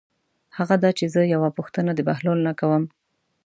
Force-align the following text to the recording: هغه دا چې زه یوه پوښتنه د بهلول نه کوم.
هغه 0.57 0.75
دا 0.83 0.89
چې 0.97 1.05
زه 1.13 1.21
یوه 1.33 1.49
پوښتنه 1.57 1.91
د 1.95 1.99
بهلول 2.07 2.39
نه 2.47 2.53
کوم. 2.59 2.83